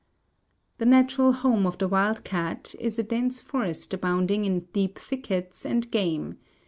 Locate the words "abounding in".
3.93-4.61